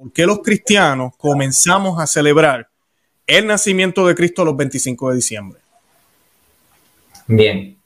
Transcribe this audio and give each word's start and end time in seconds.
¿Por 0.00 0.14
qué 0.14 0.24
los 0.24 0.38
cristianos 0.38 1.12
comenzamos 1.18 2.00
a 2.00 2.06
celebrar 2.06 2.66
el 3.26 3.46
nacimiento 3.46 4.06
de 4.06 4.14
Cristo 4.14 4.46
los 4.46 4.56
25 4.56 5.10
de 5.10 5.16
diciembre? 5.16 5.60
Bien, 7.26 7.76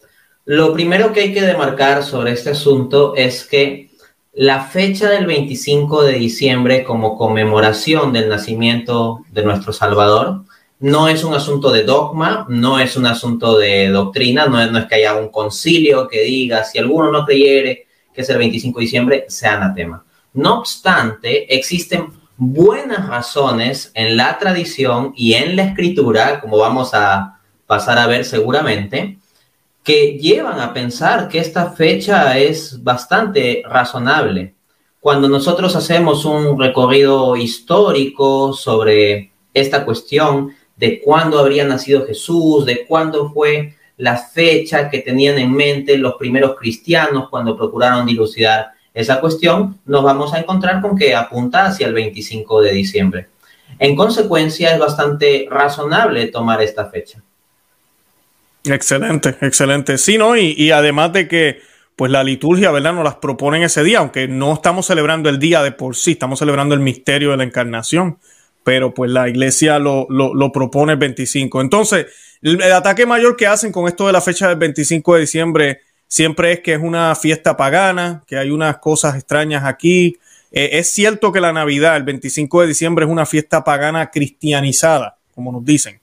lo 0.45 0.73
primero 0.73 1.13
que 1.13 1.23
hay 1.23 1.35
que 1.35 1.43
demarcar 1.43 2.05
sobre 2.05 2.31
este 2.31 2.51
asunto 2.51 3.17
es 3.17 3.43
que 3.43 3.91
la 4.33 4.63
fecha 4.63 5.11
del 5.11 5.27
25 5.27 6.05
de 6.05 6.13
diciembre 6.13 6.85
como 6.85 7.19
conmemoración 7.19 8.13
del 8.13 8.29
nacimiento 8.29 9.25
de 9.33 9.43
nuestro 9.43 9.73
Salvador 9.73 10.45
no 10.79 11.09
es 11.09 11.25
un 11.25 11.35
asunto 11.35 11.73
de 11.73 11.83
dogma, 11.83 12.47
no 12.49 12.79
es 12.79 12.97
un 12.97 13.07
asunto 13.07 13.59
de 13.59 13.89
doctrina, 13.89 14.47
no 14.47 14.63
es, 14.63 14.71
no 14.71 14.79
es 14.79 14.85
que 14.85 14.95
haya 14.95 15.17
un 15.17 15.31
concilio 15.31 16.07
que 16.07 16.23
diga 16.23 16.63
si 16.63 16.79
alguno 16.79 17.11
no 17.11 17.25
creyere 17.27 17.89
que 18.15 18.21
es 18.21 18.29
el 18.29 18.39
25 18.39 18.79
de 18.79 18.85
diciembre, 18.85 19.25
sea 19.29 19.55
anatema. 19.55 20.05
No 20.35 20.59
obstante, 20.59 21.55
existen 21.55 22.09
buenas 22.37 23.09
razones 23.09 23.93
en 23.95 24.17
la 24.17 24.37
tradición 24.37 25.13
y 25.15 25.35
en 25.35 25.55
la 25.55 25.63
escritura, 25.63 26.41
como 26.41 26.59
vamos 26.59 26.93
a 26.93 27.39
pasar 27.69 27.99
a 27.99 28.09
ver 28.09 28.25
seguramente, 28.25 29.17
que 29.85 30.19
llevan 30.19 30.59
a 30.59 30.75
pensar 30.75 31.29
que 31.29 31.39
esta 31.39 31.71
fecha 31.71 32.37
es 32.37 32.83
bastante 32.83 33.63
razonable. 33.65 34.55
Cuando 34.99 35.29
nosotros 35.29 35.77
hacemos 35.77 36.25
un 36.25 36.59
recorrido 36.59 37.37
histórico 37.37 38.53
sobre 38.55 39.31
esta 39.53 39.85
cuestión 39.85 40.51
de 40.77 41.01
cuándo 41.01 41.39
habría 41.39 41.65
nacido 41.65 42.07
Jesús, 42.07 42.67
de 42.67 42.85
cuándo 42.87 43.31
fue 43.33 43.77
la 43.99 44.17
fecha 44.17 44.91
que 44.91 44.99
tenían 44.99 45.39
en 45.39 45.53
mente 45.53 45.97
los 45.97 46.15
primeros 46.15 46.57
cristianos 46.57 47.29
cuando 47.29 47.57
procuraron 47.57 48.05
dilucidar 48.05 48.74
esa 48.95 49.21
cuestión, 49.21 49.81
nos 49.85 50.05
vamos 50.05 50.33
a 50.33 50.39
encontrar 50.39 50.81
con 50.81 50.97
que 50.97 51.17
apunta 51.17 51.67
hacia 51.67 51.89
el 51.89 51.95
25 51.95 52.63
de 52.63 52.73
diciembre. 52.73 53.27
En 53.81 53.97
consecuencia, 53.97 54.73
es 54.73 54.79
bastante 54.79 55.49
razonable 55.51 56.29
tomar 56.29 56.63
esta 56.63 56.87
fecha. 56.87 57.21
Excelente, 58.65 59.37
excelente. 59.41 59.99
Sí, 59.99 60.17
¿no? 60.17 60.37
Y, 60.37 60.71
además 60.71 61.13
de 61.13 61.27
que, 61.27 61.61
pues 61.97 62.11
la 62.13 62.23
liturgia, 62.23 62.71
¿verdad? 62.71 62.95
Nos 62.95 63.05
las 63.05 63.17
propone 63.17 63.63
ese 63.65 63.83
día, 63.83 63.99
aunque 63.99 64.29
no 64.29 64.55
estamos 64.55 64.87
celebrando 64.87 65.29
el 65.29 65.41
día 65.41 65.63
de 65.63 65.73
por 65.73 65.97
sí, 65.97 66.13
estamos 66.13 66.39
celebrando 66.39 66.75
el 66.75 66.81
misterio 66.81 67.33
de 67.33 67.37
la 67.37 67.45
encarnación, 67.45 68.19
pero 68.63 68.95
pues 68.95 69.11
la 69.11 69.29
iglesia 69.29 69.81
lo, 69.81 70.07
lo, 70.09 70.53
propone 70.53 70.93
el 70.93 70.99
25. 70.99 71.61
Entonces, 71.61 72.07
el, 72.41 72.63
el, 72.63 72.73
ataque 72.73 73.07
mayor 73.07 73.37
que 73.37 73.49
hacen 73.49 73.73
con 73.73 73.89
esto 73.89 74.07
de 74.07 74.13
la 74.13 74.21
fecha 74.21 74.49
del 74.49 74.57
25 74.57 75.15
de 75.15 75.21
diciembre 75.21 75.81
siempre 76.15 76.53
es 76.53 76.61
que 76.61 76.75
es 76.75 76.81
una 76.81 77.13
fiesta 77.17 77.57
pagana, 77.57 78.23
que 78.29 78.37
hay 78.37 78.53
unas 78.53 78.79
cosas 78.79 79.17
extrañas 79.17 79.65
aquí. 79.65 80.17
Eh, 80.53 80.79
es 80.79 80.93
cierto 80.93 81.33
que 81.33 81.41
la 81.41 81.53
Navidad, 81.53 81.97
el 81.97 82.05
25 82.05 82.61
de 82.61 82.69
diciembre, 82.69 83.05
es 83.05 83.11
una 83.11 83.27
fiesta 83.27 83.65
pagana 83.65 84.13
cristianizada, 84.13 85.17
como 85.35 85.51
nos 85.51 85.65
dicen. 85.65 85.99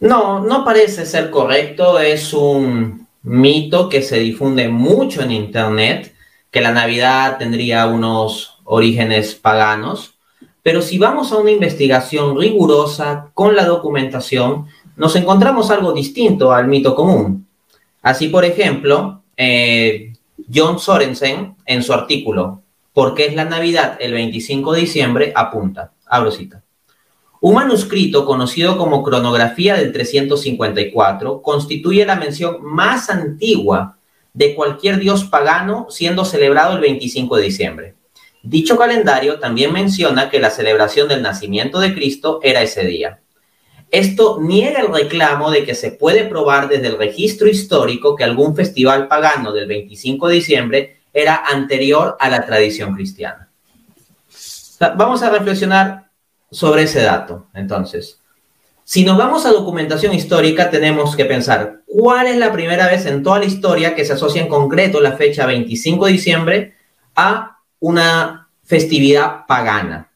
No, 0.00 0.40
no 0.40 0.62
parece 0.62 1.06
ser 1.06 1.30
correcto. 1.30 1.98
Es 1.98 2.34
un 2.34 3.06
mito 3.22 3.88
que 3.88 4.02
se 4.02 4.18
difunde 4.18 4.68
mucho 4.68 5.22
en 5.22 5.30
Internet, 5.30 6.14
que 6.50 6.60
la 6.60 6.72
Navidad 6.72 7.38
tendría 7.38 7.86
unos 7.86 8.58
orígenes 8.64 9.36
paganos. 9.36 10.18
Pero 10.62 10.82
si 10.82 10.98
vamos 10.98 11.32
a 11.32 11.38
una 11.38 11.50
investigación 11.50 12.38
rigurosa 12.38 13.30
con 13.32 13.56
la 13.56 13.64
documentación, 13.64 14.66
nos 14.98 15.16
encontramos 15.16 15.70
algo 15.70 15.94
distinto 15.94 16.52
al 16.52 16.68
mito 16.68 16.94
común. 16.94 17.47
Así, 18.08 18.28
por 18.28 18.46
ejemplo, 18.46 19.22
eh, 19.36 20.14
John 20.50 20.78
Sorensen, 20.78 21.56
en 21.66 21.82
su 21.82 21.92
artículo 21.92 22.62
¿Por 22.94 23.14
qué 23.14 23.26
es 23.26 23.34
la 23.34 23.44
Navidad 23.44 23.98
el 24.00 24.14
25 24.14 24.72
de 24.72 24.80
diciembre? 24.80 25.32
apunta, 25.36 25.92
abro 26.06 26.30
cita. 26.30 26.64
Un 27.42 27.56
manuscrito 27.56 28.24
conocido 28.24 28.78
como 28.78 29.02
Cronografía 29.02 29.74
del 29.74 29.92
354 29.92 31.42
constituye 31.42 32.06
la 32.06 32.16
mención 32.16 32.56
más 32.62 33.10
antigua 33.10 33.98
de 34.32 34.54
cualquier 34.54 34.98
dios 34.98 35.24
pagano 35.24 35.88
siendo 35.90 36.24
celebrado 36.24 36.76
el 36.76 36.80
25 36.80 37.36
de 37.36 37.42
diciembre. 37.42 37.94
Dicho 38.42 38.78
calendario 38.78 39.38
también 39.38 39.70
menciona 39.70 40.30
que 40.30 40.40
la 40.40 40.48
celebración 40.48 41.08
del 41.08 41.20
nacimiento 41.20 41.78
de 41.78 41.92
Cristo 41.92 42.40
era 42.42 42.62
ese 42.62 42.86
día. 42.86 43.20
Esto 43.90 44.38
niega 44.40 44.80
el 44.80 44.92
reclamo 44.92 45.50
de 45.50 45.64
que 45.64 45.74
se 45.74 45.92
puede 45.92 46.24
probar 46.24 46.68
desde 46.68 46.88
el 46.88 46.98
registro 46.98 47.48
histórico 47.48 48.16
que 48.16 48.24
algún 48.24 48.54
festival 48.54 49.08
pagano 49.08 49.52
del 49.52 49.66
25 49.66 50.28
de 50.28 50.34
diciembre 50.34 50.96
era 51.12 51.36
anterior 51.46 52.16
a 52.20 52.28
la 52.28 52.44
tradición 52.44 52.94
cristiana. 52.94 53.48
Vamos 54.96 55.22
a 55.22 55.30
reflexionar 55.30 56.10
sobre 56.50 56.84
ese 56.84 57.02
dato. 57.02 57.46
Entonces, 57.54 58.20
si 58.84 59.04
nos 59.04 59.18
vamos 59.18 59.44
a 59.44 59.52
documentación 59.52 60.14
histórica, 60.14 60.70
tenemos 60.70 61.16
que 61.16 61.24
pensar 61.24 61.82
cuál 61.86 62.26
es 62.26 62.36
la 62.36 62.52
primera 62.52 62.86
vez 62.86 63.06
en 63.06 63.22
toda 63.22 63.38
la 63.38 63.44
historia 63.44 63.94
que 63.94 64.04
se 64.04 64.14
asocia 64.14 64.40
en 64.40 64.48
concreto 64.48 65.00
la 65.00 65.12
fecha 65.12 65.46
25 65.46 66.06
de 66.06 66.12
diciembre 66.12 66.74
a 67.14 67.58
una 67.80 68.48
festividad 68.64 69.46
pagana. 69.46 70.07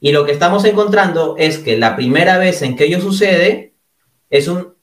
Y 0.00 0.12
lo 0.12 0.24
que 0.24 0.32
estamos 0.32 0.64
encontrando 0.64 1.36
es 1.38 1.58
que 1.58 1.76
la 1.76 1.94
primera 1.94 2.38
vez 2.38 2.62
en 2.62 2.76
que 2.76 2.84
ello 2.84 3.00
sucede 3.00 3.74
es 4.30 4.48
un, 4.48 4.74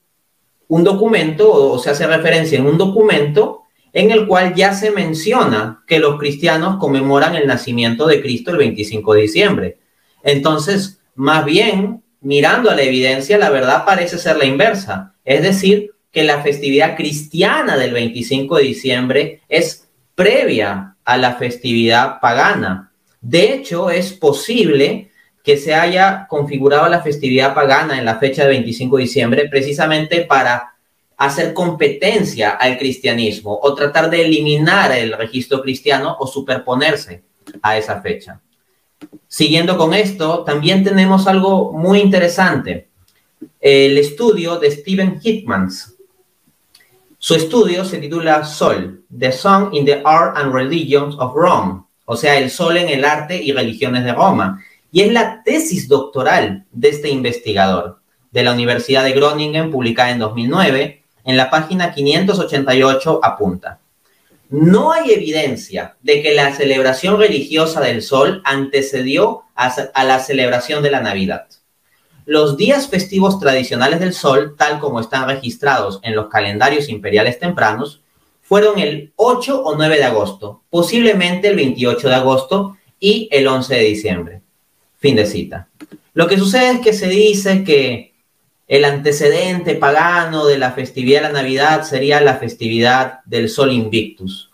un 0.68 0.84
documento 0.84 1.52
o 1.52 1.80
se 1.80 1.90
hace 1.90 2.06
referencia 2.06 2.60
en 2.60 2.68
un 2.68 2.78
documento 2.78 3.64
en 3.94 4.12
el 4.12 4.28
cual 4.28 4.54
ya 4.54 4.74
se 4.74 4.92
menciona 4.92 5.84
que 5.88 6.00
los 6.00 6.20
cristianos 6.20 6.78
conmemoran 6.78 7.36
el 7.36 7.48
nacimiento 7.48 8.06
de 8.06 8.22
Cristo 8.22 8.52
el 8.52 8.58
25 8.58 9.14
de 9.14 9.22
diciembre. 9.22 9.78
Entonces, 10.24 11.00
más 11.16 11.46
bien, 11.46 12.04
mirando 12.22 12.70
a 12.70 12.76
la 12.76 12.84
evidencia, 12.84 13.38
la 13.38 13.50
verdad 13.50 13.86
parece 13.86 14.20
ser 14.20 14.38
la 14.38 14.46
inversa. 14.46 15.16
Es 15.26 15.42
decir, 15.42 15.92
que 16.12 16.24
la 16.24 16.42
festividad 16.42 16.96
cristiana 16.96 17.78
del 17.78 17.94
25 17.94 18.58
de 18.58 18.64
diciembre 18.64 19.42
es 19.50 19.88
previa 20.16 20.96
a 21.04 21.18
la 21.18 21.36
festividad 21.36 22.20
pagana. 22.20 22.92
De 23.22 23.54
hecho, 23.54 23.90
es 23.90 24.14
posible 24.14 25.07
que 25.48 25.56
se 25.56 25.74
haya 25.74 26.28
configurado 26.28 26.90
la 26.90 27.02
festividad 27.02 27.54
pagana 27.54 27.98
en 27.98 28.04
la 28.04 28.20
fecha 28.20 28.44
de 28.44 28.50
25 28.50 28.98
de 28.98 29.04
diciembre 29.04 29.48
precisamente 29.50 30.26
para 30.26 30.74
hacer 31.16 31.54
competencia 31.54 32.50
al 32.50 32.78
cristianismo 32.78 33.58
o 33.64 33.74
tratar 33.74 34.10
de 34.10 34.26
eliminar 34.26 34.92
el 34.92 35.14
registro 35.14 35.62
cristiano 35.62 36.18
o 36.20 36.28
superponerse 36.28 37.24
a 37.62 37.78
esa 37.78 38.02
fecha. 38.02 38.42
Siguiendo 39.30 39.78
con 39.78 39.94
esto, 39.94 40.44
también 40.44 40.84
tenemos 40.84 41.28
algo 41.28 41.72
muy 41.72 42.02
interesante. 42.02 42.90
El 43.62 43.98
estudio 43.98 44.60
de 44.60 44.70
Stephen 44.70 45.22
Hitmans. 45.22 45.96
Su 47.18 47.36
estudio 47.36 47.86
se 47.86 48.00
titula 48.00 48.44
Sol, 48.44 49.06
The 49.18 49.32
Song 49.32 49.70
in 49.72 49.86
the 49.86 50.02
Art 50.04 50.36
and 50.36 50.54
Religions 50.54 51.16
of 51.18 51.34
Rome 51.34 51.88
o 52.10 52.16
sea, 52.16 52.38
el 52.38 52.50
sol 52.50 52.78
en 52.78 52.88
el 52.88 53.04
arte 53.04 53.42
y 53.44 53.52
religiones 53.52 54.06
de 54.06 54.14
Roma. 54.14 54.64
Y 54.92 55.02
es 55.02 55.12
la 55.12 55.44
tesis 55.44 55.88
doctoral 55.88 56.66
de 56.72 56.90
este 56.90 57.10
investigador 57.10 58.00
de 58.32 58.44
la 58.44 58.54
Universidad 58.54 59.04
de 59.04 59.12
Groningen, 59.12 59.72
publicada 59.72 60.12
en 60.12 60.20
2009. 60.20 61.04
En 61.24 61.38
la 61.38 61.50
página 61.50 61.94
588 61.94 63.20
apunta. 63.24 63.80
No 64.50 64.94
hay 64.94 65.12
evidencia 65.12 65.98
de 66.02 66.22
que 66.22 66.34
la 66.34 66.56
celebración 66.56 67.20
religiosa 67.20 67.82
del 67.82 68.02
sol 68.02 68.42
antecedió 68.46 69.44
a, 69.56 70.04
la 70.06 70.20
celebración 70.20 70.82
de 70.82 70.92
la 70.92 71.02
Navidad. 71.02 71.48
Los 72.26 72.56
días 72.56 72.88
festivos 72.88 73.40
tradicionales 73.40 74.00
del 74.00 74.14
sol, 74.14 74.56
tal 74.58 74.80
como 74.80 75.02
están 75.02 75.28
registrados 75.28 76.00
en 76.04 76.16
los 76.16 76.30
calendarios 76.30 76.88
imperiales 76.88 77.40
tempranos, 77.40 78.02
fueron 78.42 78.80
el 78.80 79.12
8 79.18 79.64
o 79.64 79.76
9 79.76 79.98
de 79.98 80.04
agosto, 80.06 80.64
posiblemente 80.70 81.50
el 81.50 81.58
28 81.58 82.08
de 82.08 82.16
agosto 82.16 82.78
y 83.02 83.28
el 83.32 83.48
11 83.48 83.76
de 83.76 83.84
diciembre. 83.84 84.42
Fin 85.00 85.16
de 85.16 85.26
cita. 85.26 85.68
Lo 86.14 86.28
que 86.28 86.38
sucede 86.38 86.72
es 86.72 86.80
que 86.80 86.94
se 86.94 87.08
dice 87.08 87.64
que 87.64 88.14
el 88.68 88.84
antecedente 88.84 89.76
pagano 89.76 90.46
de 90.46 90.58
la 90.58 90.72
festividad 90.72 91.22
de 91.22 91.28
la 91.28 91.42
Navidad 91.42 91.84
sería 91.84 92.20
la 92.20 92.36
festividad 92.36 93.20
del 93.26 93.50
Sol 93.50 93.72
Invictus. 93.72 94.52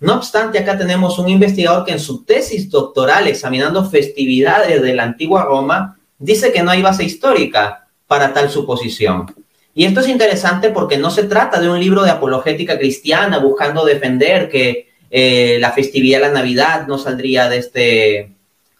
No 0.00 0.14
obstante, 0.14 0.58
acá 0.58 0.78
tenemos 0.78 1.18
un 1.18 1.28
investigador 1.28 1.84
que 1.84 1.92
en 1.92 2.00
su 2.00 2.24
tesis 2.24 2.70
doctoral 2.70 3.26
examinando 3.26 3.88
festividades 3.88 4.80
de 4.82 4.94
la 4.94 5.04
antigua 5.04 5.44
Roma 5.44 5.98
dice 6.18 6.52
que 6.52 6.62
no 6.62 6.70
hay 6.70 6.82
base 6.82 7.04
histórica 7.04 7.88
para 8.06 8.32
tal 8.32 8.50
suposición. 8.50 9.26
Y 9.74 9.84
esto 9.84 10.00
es 10.00 10.08
interesante 10.08 10.70
porque 10.70 10.96
no 10.96 11.10
se 11.10 11.24
trata 11.24 11.60
de 11.60 11.68
un 11.68 11.80
libro 11.80 12.02
de 12.02 12.10
apologética 12.10 12.78
cristiana 12.78 13.38
buscando 13.38 13.84
defender 13.84 14.48
que 14.48 14.88
eh, 15.10 15.58
la 15.60 15.72
festividad 15.72 16.20
de 16.20 16.26
la 16.28 16.32
Navidad 16.32 16.86
no 16.86 16.98
saldría 16.98 17.48
de, 17.48 17.58
este, 17.58 18.35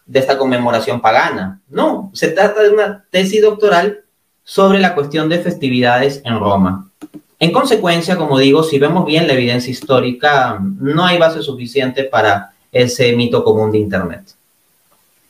de 0.07 0.21
esta 0.21 0.39
conmemoración 0.39 1.01
pagana. 1.01 1.61
No, 1.69 2.11
se 2.15 2.29
trata 2.29 2.63
de 2.63 2.71
una 2.71 3.05
tesis 3.11 3.43
doctoral 3.43 4.05
sobre 4.45 4.79
la 4.79 4.95
cuestión 4.95 5.29
de 5.29 5.41
festividades 5.41 6.23
en 6.25 6.39
Roma. 6.39 6.89
En 7.39 7.53
consecuencia, 7.53 8.17
como 8.17 8.39
digo, 8.39 8.63
si 8.63 8.79
vemos 8.79 9.05
bien 9.05 9.27
la 9.27 9.35
evidencia 9.35 9.71
histórica, 9.71 10.59
no 10.61 11.05
hay 11.05 11.19
base 11.19 11.43
suficiente 11.43 12.05
para 12.05 12.53
ese 12.73 13.15
mito 13.15 13.45
común 13.45 13.73
de 13.73 13.79
Internet. 13.79 14.23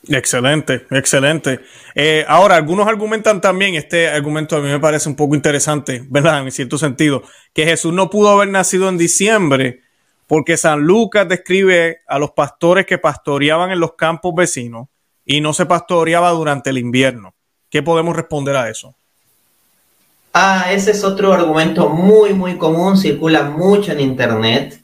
Excelente, 0.09 0.85
excelente. 0.91 1.59
Eh, 1.93 2.23
ahora, 2.27 2.55
algunos 2.55 2.87
argumentan 2.87 3.41
también, 3.41 3.75
este 3.75 4.07
argumento 4.07 4.55
a 4.55 4.61
mí 4.61 4.69
me 4.69 4.79
parece 4.79 5.09
un 5.09 5.15
poco 5.15 5.35
interesante, 5.35 6.05
¿verdad? 6.09 6.43
En 6.43 6.51
cierto 6.51 6.77
sentido, 6.77 7.23
que 7.53 7.65
Jesús 7.65 7.91
no 7.91 8.09
pudo 8.09 8.29
haber 8.29 8.47
nacido 8.47 8.87
en 8.87 8.97
diciembre 8.97 9.81
porque 10.27 10.57
San 10.57 10.81
Lucas 10.81 11.27
describe 11.27 12.01
a 12.07 12.19
los 12.19 12.31
pastores 12.31 12.85
que 12.85 12.97
pastoreaban 12.97 13.71
en 13.71 13.79
los 13.79 13.93
campos 13.93 14.35
vecinos 14.35 14.87
y 15.25 15.41
no 15.41 15.53
se 15.53 15.65
pastoreaba 15.65 16.29
durante 16.31 16.69
el 16.69 16.77
invierno. 16.77 17.33
¿Qué 17.69 17.81
podemos 17.81 18.15
responder 18.15 18.55
a 18.55 18.69
eso? 18.69 18.95
Ah, 20.33 20.67
ese 20.71 20.91
es 20.91 21.03
otro 21.03 21.33
argumento 21.33 21.89
muy, 21.89 22.33
muy 22.33 22.57
común, 22.57 22.97
circula 22.97 23.43
mucho 23.43 23.91
en 23.91 24.01
Internet 24.01 24.83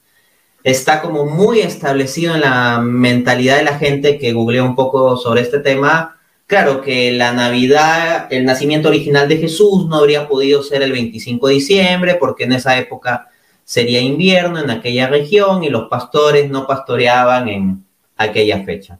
está 0.64 1.02
como 1.02 1.26
muy 1.26 1.60
establecido 1.60 2.34
en 2.34 2.40
la 2.40 2.80
mentalidad 2.80 3.58
de 3.58 3.64
la 3.64 3.78
gente 3.78 4.18
que 4.18 4.32
googleó 4.32 4.64
un 4.64 4.74
poco 4.74 5.16
sobre 5.18 5.42
este 5.42 5.60
tema. 5.60 6.18
Claro 6.46 6.80
que 6.80 7.12
la 7.12 7.32
Navidad, 7.32 8.26
el 8.30 8.46
nacimiento 8.46 8.88
original 8.88 9.28
de 9.28 9.36
Jesús 9.36 9.86
no 9.86 9.96
habría 9.96 10.26
podido 10.26 10.62
ser 10.62 10.82
el 10.82 10.92
25 10.92 11.48
de 11.48 11.54
diciembre 11.54 12.14
porque 12.14 12.44
en 12.44 12.52
esa 12.52 12.78
época 12.78 13.28
sería 13.64 14.00
invierno 14.00 14.58
en 14.60 14.70
aquella 14.70 15.08
región 15.08 15.64
y 15.64 15.70
los 15.70 15.88
pastores 15.88 16.50
no 16.50 16.66
pastoreaban 16.66 17.48
en 17.48 17.84
aquella 18.16 18.62
fecha. 18.64 18.98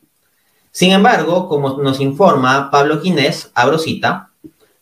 Sin 0.70 0.90
embargo, 0.90 1.48
como 1.48 1.80
nos 1.82 2.00
informa 2.00 2.70
Pablo 2.70 3.00
Ginés, 3.00 3.50
abro 3.54 3.78
cita, 3.78 4.30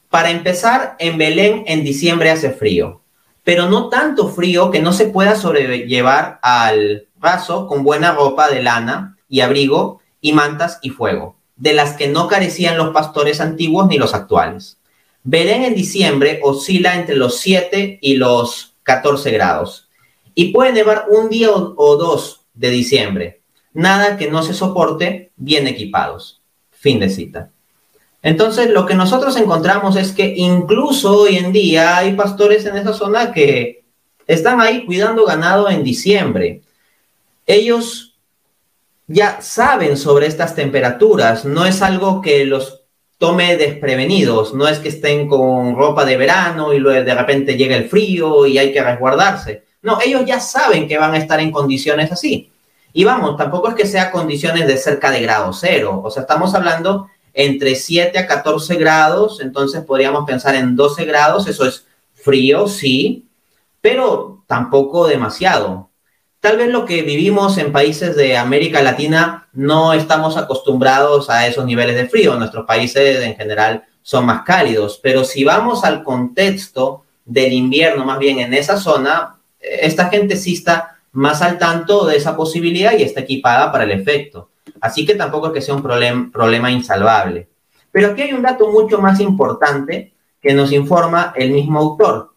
para 0.08 0.30
empezar, 0.30 0.96
en 0.98 1.18
Belén 1.18 1.64
en 1.66 1.84
diciembre 1.84 2.30
hace 2.30 2.50
frío 2.50 3.02
pero 3.44 3.68
no 3.68 3.88
tanto 3.88 4.28
frío 4.28 4.70
que 4.70 4.80
no 4.80 4.92
se 4.92 5.06
pueda 5.06 5.34
sobrellevar 5.34 6.38
al 6.42 7.08
paso 7.20 7.66
con 7.66 7.82
buena 7.82 8.12
ropa 8.12 8.48
de 8.48 8.62
lana 8.62 9.16
y 9.28 9.40
abrigo 9.40 10.00
y 10.20 10.32
mantas 10.32 10.78
y 10.82 10.90
fuego, 10.90 11.36
de 11.56 11.72
las 11.72 11.94
que 11.94 12.08
no 12.08 12.28
carecían 12.28 12.78
los 12.78 12.90
pastores 12.90 13.40
antiguos 13.40 13.88
ni 13.88 13.98
los 13.98 14.14
actuales. 14.14 14.78
Belén 15.24 15.64
en 15.64 15.74
diciembre 15.74 16.40
oscila 16.42 16.94
entre 16.94 17.16
los 17.16 17.38
7 17.38 17.98
y 18.00 18.16
los 18.16 18.71
14 18.82 19.30
grados 19.30 19.88
y 20.34 20.52
puede 20.52 20.72
nevar 20.72 21.06
un 21.10 21.28
día 21.28 21.50
o 21.50 21.96
dos 21.96 22.44
de 22.54 22.70
diciembre. 22.70 23.40
Nada 23.72 24.16
que 24.16 24.30
no 24.30 24.42
se 24.42 24.54
soporte 24.54 25.32
bien 25.36 25.66
equipados. 25.66 26.40
Fin 26.70 27.00
de 27.00 27.08
cita. 27.08 27.50
Entonces, 28.22 28.70
lo 28.70 28.86
que 28.86 28.94
nosotros 28.94 29.36
encontramos 29.36 29.96
es 29.96 30.12
que 30.12 30.34
incluso 30.36 31.22
hoy 31.22 31.36
en 31.36 31.52
día 31.52 31.96
hay 31.96 32.14
pastores 32.14 32.64
en 32.66 32.76
esa 32.76 32.92
zona 32.92 33.32
que 33.32 33.84
están 34.26 34.60
ahí 34.60 34.86
cuidando 34.86 35.24
ganado 35.24 35.68
en 35.68 35.82
diciembre. 35.82 36.62
Ellos 37.46 38.14
ya 39.08 39.40
saben 39.40 39.96
sobre 39.96 40.26
estas 40.26 40.54
temperaturas, 40.54 41.44
no 41.44 41.66
es 41.66 41.82
algo 41.82 42.22
que 42.22 42.44
los 42.44 42.81
tome 43.22 43.56
desprevenidos, 43.56 44.52
no 44.52 44.66
es 44.66 44.80
que 44.80 44.88
estén 44.88 45.28
con 45.28 45.76
ropa 45.76 46.04
de 46.04 46.16
verano 46.16 46.72
y 46.72 46.80
luego 46.80 47.04
de 47.04 47.14
repente 47.14 47.56
llega 47.56 47.76
el 47.76 47.88
frío 47.88 48.46
y 48.48 48.58
hay 48.58 48.72
que 48.72 48.82
resguardarse. 48.82 49.62
No, 49.80 50.00
ellos 50.04 50.24
ya 50.26 50.40
saben 50.40 50.88
que 50.88 50.98
van 50.98 51.14
a 51.14 51.18
estar 51.18 51.38
en 51.38 51.52
condiciones 51.52 52.10
así. 52.10 52.50
Y 52.92 53.04
vamos, 53.04 53.36
tampoco 53.36 53.68
es 53.68 53.76
que 53.76 53.86
sea 53.86 54.10
condiciones 54.10 54.66
de 54.66 54.76
cerca 54.76 55.12
de 55.12 55.22
grado 55.22 55.52
cero, 55.52 56.02
o 56.04 56.10
sea, 56.10 56.22
estamos 56.22 56.52
hablando 56.56 57.10
entre 57.32 57.76
7 57.76 58.18
a 58.18 58.26
14 58.26 58.74
grados, 58.74 59.38
entonces 59.40 59.84
podríamos 59.84 60.24
pensar 60.26 60.56
en 60.56 60.74
12 60.74 61.04
grados, 61.04 61.46
eso 61.46 61.64
es 61.64 61.86
frío, 62.14 62.66
sí, 62.66 63.28
pero 63.80 64.42
tampoco 64.48 65.06
demasiado. 65.06 65.90
Tal 66.42 66.56
vez 66.56 66.70
lo 66.70 66.84
que 66.86 67.02
vivimos 67.02 67.56
en 67.58 67.70
países 67.70 68.16
de 68.16 68.36
América 68.36 68.82
Latina 68.82 69.46
no 69.52 69.92
estamos 69.92 70.36
acostumbrados 70.36 71.30
a 71.30 71.46
esos 71.46 71.64
niveles 71.64 71.94
de 71.94 72.08
frío, 72.08 72.34
nuestros 72.34 72.66
países 72.66 73.22
en 73.22 73.36
general 73.36 73.84
son 74.02 74.26
más 74.26 74.42
cálidos, 74.42 74.98
pero 75.00 75.22
si 75.22 75.44
vamos 75.44 75.84
al 75.84 76.02
contexto 76.02 77.04
del 77.24 77.52
invierno, 77.52 78.04
más 78.04 78.18
bien 78.18 78.40
en 78.40 78.54
esa 78.54 78.76
zona, 78.76 79.36
esta 79.60 80.08
gente 80.08 80.34
sí 80.34 80.54
está 80.54 80.98
más 81.12 81.42
al 81.42 81.58
tanto 81.58 82.06
de 82.06 82.16
esa 82.16 82.36
posibilidad 82.36 82.98
y 82.98 83.04
está 83.04 83.20
equipada 83.20 83.70
para 83.70 83.84
el 83.84 83.92
efecto. 83.92 84.50
Así 84.80 85.06
que 85.06 85.14
tampoco 85.14 85.46
es 85.46 85.52
que 85.52 85.60
sea 85.60 85.76
un 85.76 86.32
problema 86.32 86.72
insalvable. 86.72 87.50
Pero 87.92 88.08
aquí 88.08 88.22
hay 88.22 88.32
un 88.32 88.42
dato 88.42 88.68
mucho 88.68 88.98
más 88.98 89.20
importante 89.20 90.12
que 90.40 90.54
nos 90.54 90.72
informa 90.72 91.32
el 91.36 91.52
mismo 91.52 91.78
autor, 91.78 92.34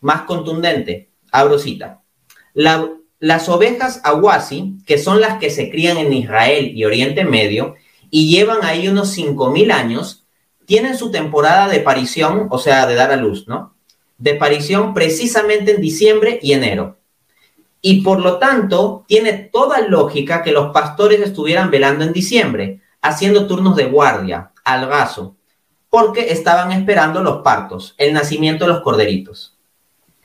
más 0.00 0.22
contundente. 0.22 1.10
Abro 1.30 1.56
cita. 1.56 2.00
Las 3.20 3.48
ovejas 3.48 4.00
awasi, 4.04 4.76
que 4.86 4.98
son 4.98 5.20
las 5.20 5.38
que 5.38 5.50
se 5.50 5.70
crían 5.70 5.96
en 5.96 6.12
Israel 6.12 6.72
y 6.74 6.84
Oriente 6.84 7.24
Medio 7.24 7.74
y 8.10 8.30
llevan 8.30 8.64
ahí 8.64 8.88
unos 8.88 9.16
5.000 9.16 9.72
años, 9.72 10.24
tienen 10.66 10.96
su 10.96 11.10
temporada 11.10 11.68
de 11.68 11.80
parición, 11.80 12.46
o 12.50 12.58
sea, 12.58 12.86
de 12.86 12.94
dar 12.94 13.10
a 13.10 13.16
luz, 13.16 13.48
¿no? 13.48 13.74
De 14.18 14.34
parición 14.34 14.94
precisamente 14.94 15.74
en 15.74 15.80
diciembre 15.80 16.38
y 16.42 16.52
enero. 16.52 16.96
Y 17.80 18.02
por 18.02 18.20
lo 18.20 18.38
tanto, 18.38 19.04
tiene 19.06 19.32
toda 19.32 19.80
lógica 19.80 20.42
que 20.42 20.52
los 20.52 20.72
pastores 20.72 21.20
estuvieran 21.20 21.70
velando 21.70 22.04
en 22.04 22.12
diciembre, 22.12 22.80
haciendo 23.00 23.46
turnos 23.46 23.76
de 23.76 23.86
guardia, 23.86 24.50
al 24.64 24.86
gaso, 24.88 25.36
porque 25.90 26.32
estaban 26.32 26.72
esperando 26.72 27.22
los 27.22 27.42
partos, 27.42 27.94
el 27.98 28.12
nacimiento 28.12 28.66
de 28.66 28.72
los 28.72 28.82
corderitos. 28.82 29.57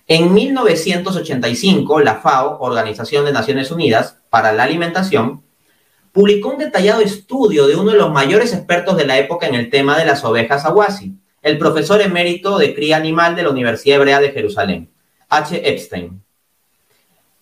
En 0.08 0.34
1985, 0.34 2.02
la 2.02 2.16
FAO, 2.16 2.60
Organización 2.60 3.24
de 3.24 3.32
Naciones 3.32 3.72
Unidas 3.72 4.20
para 4.30 4.52
la 4.52 4.64
Alimentación, 4.64 5.44
publicó 6.12 6.50
un 6.50 6.58
detallado 6.58 7.02
estudio 7.02 7.68
de 7.68 7.78
uno 7.78 7.92
de 7.92 7.98
los 7.98 8.12
mayores 8.12 8.54
expertos 8.54 8.98
de 8.98 9.06
la 9.06 9.18
época 9.18 9.48
en 9.48 9.56
el 9.56 9.70
tema 9.70 9.98
de 9.98 10.06
las 10.06 10.26
ovejas 10.26 10.66
awasi, 10.66 11.16
el 11.42 11.58
profesor 11.58 12.02
emérito 12.02 12.58
de 12.58 12.76
cría 12.76 12.98
animal 12.98 13.36
de 13.36 13.44
la 13.44 13.50
Universidad 13.50 13.98
Hebrea 13.98 14.20
de 14.20 14.32
Jerusalén, 14.32 14.90
H. 15.30 15.70
Epstein. 15.70 16.22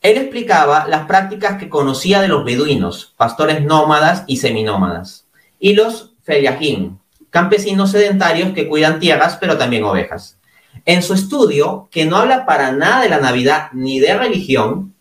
Él 0.02 0.18
explicaba 0.18 0.88
las 0.88 1.06
prácticas 1.08 1.60
que 1.60 1.70
conocía 1.70 2.22
de 2.22 2.28
los 2.28 2.46
beduinos, 2.46 3.14
pastores 3.18 3.64
nómadas 3.64 4.24
y 4.28 4.38
seminómadas, 4.38 5.26
y 5.60 5.74
los 5.74 6.14
feyahim, 6.24 6.98
campesinos 7.32 7.92
sedentarios 7.92 8.54
que 8.54 8.68
cuidan 8.68 9.00
tierras 9.00 9.38
pero 9.40 9.58
también 9.58 9.84
ovejas. 9.84 10.38
En 10.86 11.04
su 11.04 11.14
estudio, 11.14 11.90
que 11.92 12.06
no 12.06 12.18
habla 12.18 12.46
para 12.46 12.72
nada 12.72 13.02
de 13.02 13.10
la 13.10 13.20
Navidad 13.20 13.70
ni 13.74 14.00
de 14.00 14.16
religión, 14.18 14.96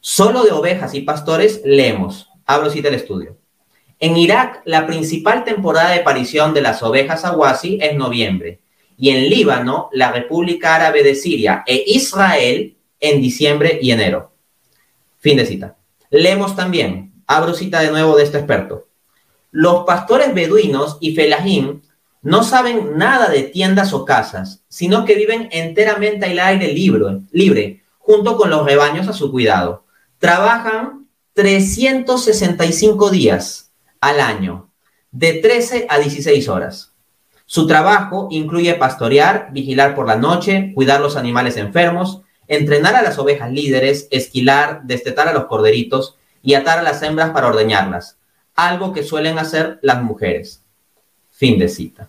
solo 0.00 0.44
de 0.44 0.52
ovejas 0.52 0.94
y 0.94 1.02
pastores, 1.02 1.62
leemos, 1.64 2.28
abro 2.46 2.70
cita 2.70 2.88
el 2.88 2.94
estudio. 2.94 3.36
En 4.00 4.16
Irak, 4.16 4.62
la 4.64 4.86
principal 4.86 5.44
temporada 5.44 5.90
de 5.90 6.00
aparición 6.00 6.52
de 6.52 6.62
las 6.62 6.82
ovejas 6.82 7.24
awasi 7.24 7.78
es 7.80 7.96
noviembre, 7.96 8.60
y 8.96 9.10
en 9.10 9.28
Líbano, 9.28 9.88
la 9.92 10.12
República 10.12 10.74
Árabe 10.74 11.02
de 11.02 11.14
Siria 11.14 11.62
e 11.66 11.84
Israel 11.86 12.76
en 13.00 13.20
diciembre 13.20 13.78
y 13.80 13.90
enero. 13.92 14.32
Fin 15.20 15.36
de 15.36 15.46
cita. 15.46 15.76
Leemos 16.10 16.54
también, 16.54 17.12
abro 17.26 17.54
cita 17.54 17.80
de 17.80 17.90
nuevo 17.90 18.16
de 18.16 18.24
este 18.24 18.38
experto. 18.38 18.88
Los 19.50 19.84
pastores 19.84 20.34
beduinos 20.34 20.98
y 21.00 21.14
felahim 21.14 21.80
no 22.24 22.42
saben 22.42 22.96
nada 22.96 23.28
de 23.28 23.42
tiendas 23.42 23.92
o 23.92 24.06
casas, 24.06 24.62
sino 24.68 25.04
que 25.04 25.14
viven 25.14 25.50
enteramente 25.52 26.24
al 26.24 26.38
aire 26.38 26.72
libre, 26.72 27.20
libre, 27.32 27.84
junto 27.98 28.38
con 28.38 28.48
los 28.48 28.64
rebaños 28.64 29.08
a 29.08 29.12
su 29.12 29.30
cuidado. 29.30 29.84
Trabajan 30.18 31.06
365 31.34 33.10
días 33.10 33.72
al 34.00 34.20
año, 34.20 34.70
de 35.10 35.34
13 35.34 35.86
a 35.90 35.98
16 35.98 36.48
horas. 36.48 36.92
Su 37.44 37.66
trabajo 37.66 38.28
incluye 38.30 38.74
pastorear, 38.74 39.50
vigilar 39.52 39.94
por 39.94 40.06
la 40.06 40.16
noche, 40.16 40.72
cuidar 40.74 41.02
los 41.02 41.16
animales 41.16 41.58
enfermos, 41.58 42.22
entrenar 42.48 42.96
a 42.96 43.02
las 43.02 43.18
ovejas 43.18 43.52
líderes, 43.52 44.08
esquilar, 44.10 44.80
destetar 44.84 45.28
a 45.28 45.34
los 45.34 45.44
corderitos 45.44 46.16
y 46.42 46.54
atar 46.54 46.78
a 46.78 46.82
las 46.82 47.02
hembras 47.02 47.30
para 47.30 47.48
ordeñarlas, 47.48 48.16
algo 48.54 48.94
que 48.94 49.02
suelen 49.02 49.38
hacer 49.38 49.78
las 49.82 50.02
mujeres. 50.02 50.62
Fin 51.30 51.58
de 51.58 51.68
cita. 51.68 52.08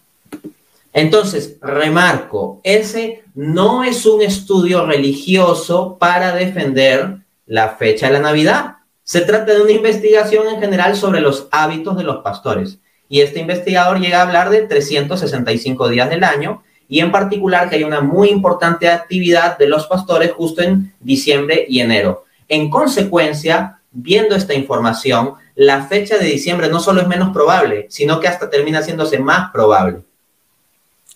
Entonces, 0.96 1.58
remarco, 1.62 2.62
ese 2.64 3.26
no 3.34 3.84
es 3.84 4.06
un 4.06 4.22
estudio 4.22 4.86
religioso 4.86 5.98
para 6.00 6.34
defender 6.34 7.18
la 7.46 7.76
fecha 7.76 8.08
de 8.08 8.14
la 8.14 8.22
Navidad. 8.22 8.78
Se 9.04 9.20
trata 9.20 9.54
de 9.54 9.62
una 9.62 9.74
investigación 9.74 10.48
en 10.48 10.62
general 10.62 10.96
sobre 10.96 11.20
los 11.20 11.50
hábitos 11.52 11.98
de 11.98 12.06
los 12.06 12.24
pastores. 12.24 12.80
Y 13.10 13.20
este 13.20 13.42
investigador 13.42 14.00
llega 14.00 14.20
a 14.20 14.22
hablar 14.22 14.50
de 14.50 14.62
365 14.62 15.90
días 15.90 16.10
del 16.10 16.24
año 16.24 16.64
y 16.88 17.02
en 17.02 17.12
particular 17.12 17.70
que 17.70 17.76
hay 17.76 17.84
una 17.84 18.00
muy 18.00 18.30
importante 18.30 18.88
actividad 18.88 19.58
de 19.58 19.68
los 19.68 19.88
pastores 19.88 20.32
justo 20.32 20.62
en 20.62 20.94
diciembre 21.02 21.66
y 21.68 21.82
enero. 21.82 22.24
En 22.48 22.70
consecuencia, 22.70 23.82
viendo 23.92 24.34
esta 24.34 24.54
información, 24.54 25.34
la 25.56 25.88
fecha 25.88 26.18
de 26.18 26.28
diciembre 26.28 26.70
no 26.70 26.80
solo 26.80 27.02
es 27.02 27.08
menos 27.10 27.34
probable, 27.34 27.86
sino 27.90 28.22
que 28.22 28.30
hasta 28.30 28.50
termina 28.50 28.80
haciéndose 28.80 29.20
más 29.20 29.52
probable. 29.52 30.06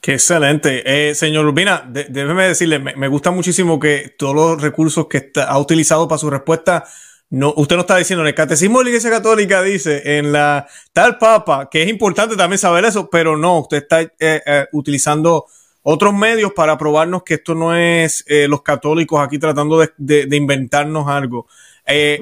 Qué 0.01 0.13
excelente. 0.13 1.09
Eh, 1.09 1.13
señor 1.13 1.45
Urbina, 1.45 1.83
déjeme 1.85 2.47
decirle, 2.47 2.79
me, 2.79 3.07
gusta 3.09 3.31
muchísimo 3.31 3.79
que 3.79 4.15
todos 4.17 4.33
los 4.33 4.61
recursos 4.61 5.07
que 5.07 5.31
ha 5.35 5.59
utilizado 5.59 6.07
para 6.07 6.19
su 6.19 6.29
respuesta 6.29 6.85
no, 7.31 7.53
usted 7.57 7.75
no 7.75 7.81
está 7.81 7.97
diciendo 7.97 8.23
en 8.23 8.29
el 8.29 8.33
catecismo 8.33 8.79
de 8.79 8.85
la 8.85 8.89
Iglesia 8.91 9.11
Católica 9.11 9.61
dice 9.61 10.17
en 10.17 10.31
la 10.31 10.67
tal 10.93 11.17
papa, 11.17 11.69
que 11.69 11.83
es 11.83 11.89
importante 11.89 12.37
también 12.37 12.57
saber 12.57 12.85
eso, 12.85 13.09
pero 13.09 13.37
no, 13.37 13.59
usted 13.59 13.77
está 13.77 14.01
eh, 14.01 14.11
eh, 14.19 14.65
utilizando 14.71 15.45
otros 15.83 16.13
medios 16.13 16.53
para 16.53 16.77
probarnos 16.77 17.23
que 17.23 17.35
esto 17.35 17.53
no 17.53 17.75
es 17.75 18.25
los 18.47 18.61
católicos 18.61 19.19
aquí 19.19 19.37
tratando 19.37 19.85
de, 19.97 20.27
inventarnos 20.31 21.07
algo. 21.07 21.47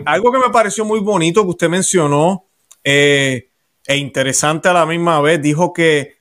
algo 0.05 0.31
que 0.31 0.39
me 0.39 0.49
pareció 0.51 0.85
muy 0.85 0.99
bonito 0.99 1.43
que 1.43 1.49
usted 1.49 1.69
mencionó 1.69 2.45
e 2.83 3.49
interesante 3.87 4.69
a 4.69 4.73
la 4.73 4.85
misma 4.85 5.19
vez, 5.21 5.41
dijo 5.41 5.73
que, 5.73 6.16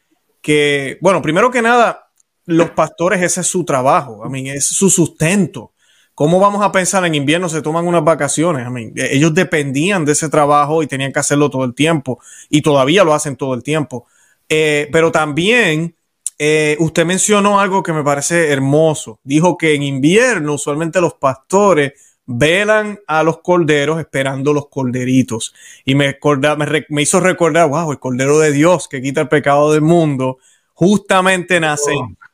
que, 0.46 0.96
bueno, 1.00 1.20
primero 1.20 1.50
que 1.50 1.60
nada, 1.60 2.08
los 2.44 2.70
pastores 2.70 3.20
ese 3.20 3.40
es 3.40 3.48
su 3.48 3.64
trabajo, 3.64 4.24
a 4.24 4.28
mí 4.28 4.48
es 4.48 4.64
su 4.64 4.88
sustento. 4.90 5.72
¿Cómo 6.14 6.38
vamos 6.38 6.64
a 6.64 6.70
pensar 6.70 7.04
en 7.04 7.16
invierno? 7.16 7.48
Se 7.48 7.62
toman 7.62 7.84
unas 7.84 8.04
vacaciones. 8.04 8.64
ellos 8.94 9.34
dependían 9.34 10.04
de 10.04 10.12
ese 10.12 10.28
trabajo 10.28 10.84
y 10.84 10.86
tenían 10.86 11.12
que 11.12 11.18
hacerlo 11.18 11.50
todo 11.50 11.64
el 11.64 11.74
tiempo 11.74 12.20
y 12.48 12.62
todavía 12.62 13.02
lo 13.02 13.12
hacen 13.12 13.34
todo 13.34 13.54
el 13.54 13.64
tiempo. 13.64 14.06
Eh, 14.48 14.88
pero 14.92 15.10
también 15.10 15.96
eh, 16.38 16.76
usted 16.78 17.04
mencionó 17.04 17.58
algo 17.58 17.82
que 17.82 17.92
me 17.92 18.04
parece 18.04 18.52
hermoso. 18.52 19.18
Dijo 19.24 19.58
que 19.58 19.74
en 19.74 19.82
invierno 19.82 20.54
usualmente 20.54 21.00
los 21.00 21.14
pastores 21.14 21.94
velan 22.26 22.98
a 23.06 23.22
los 23.22 23.40
corderos 23.40 23.98
esperando 24.00 24.52
los 24.52 24.68
corderitos. 24.68 25.54
Y 25.84 25.94
me, 25.94 26.18
me, 26.88 27.02
hizo 27.02 27.20
recordar, 27.20 27.68
wow, 27.68 27.92
el 27.92 27.98
cordero 27.98 28.38
de 28.38 28.52
Dios 28.52 28.88
que 28.88 29.00
quita 29.00 29.22
el 29.22 29.28
pecado 29.28 29.72
del 29.72 29.82
mundo, 29.82 30.38
justamente 30.74 31.60
nace 31.60 31.92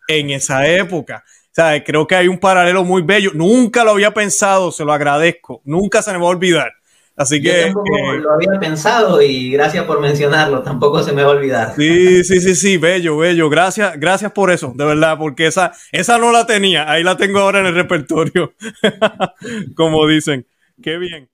en 0.09 0.31
esa 0.31 0.67
época 0.67 1.25
sea, 1.53 1.85
creo 1.85 2.07
que 2.07 2.17
hay 2.17 2.29
un 2.29 2.39
paralelo 2.39 2.83
muy 2.85 3.03
bello. 3.03 3.31
Nunca 3.35 3.85
lo 3.85 3.93
había 3.93 4.13
pensado, 4.13 4.73
se 4.73 4.85
lo 4.85 4.93
agradezco. 4.93 5.61
Nunca 5.65 6.03
se 6.03 6.13
me 6.13 6.19
va 6.19 6.25
a 6.25 6.29
olvidar. 6.29 6.73
Así 7.17 7.43
que. 7.43 7.73
Yo 7.73 7.83
eh, 7.85 8.19
lo 8.21 8.33
había 8.33 8.59
pensado 8.59 9.21
y 9.21 9.51
gracias 9.51 9.85
por 9.85 10.01
mencionarlo, 10.01 10.63
tampoco 10.63 11.03
se 11.03 11.13
me 11.13 11.23
va 11.23 11.33
a 11.33 11.37
olvidar. 11.37 11.75
Sí, 11.77 12.25
sí, 12.25 12.41
sí, 12.41 12.55
sí, 12.55 12.77
bello, 12.79 13.17
bello. 13.19 13.51
Gracias, 13.51 13.99
gracias 13.99 14.33
por 14.33 14.51
eso, 14.51 14.73
de 14.75 14.85
verdad, 14.85 15.19
porque 15.19 15.47
esa, 15.47 15.73
esa 15.93 16.19
no 16.19 16.33
la 16.33 16.47
tenía. 16.47 16.91
Ahí 16.91 17.03
la 17.03 17.17
tengo 17.17 17.41
ahora 17.41 17.61
en 17.61 17.67
el 17.67 17.75
repertorio. 17.75 18.55
Como 19.77 20.07
dicen. 20.07 20.47
Qué 20.83 20.99
bien. 20.99 21.32